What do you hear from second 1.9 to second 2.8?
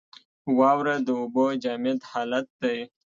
حالت دی.